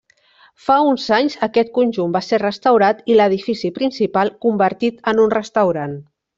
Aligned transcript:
Fa 0.67 0.77
uns 0.91 1.03
anys 1.17 1.35
aquest 1.47 1.69
conjunt 1.75 2.15
va 2.15 2.23
ser 2.29 2.41
restaurat 2.45 3.05
i 3.13 3.19
l'edifici 3.21 3.73
principal 3.79 4.35
convertit 4.49 4.99
en 5.15 5.25
un 5.29 5.35
restaurant. 5.39 5.99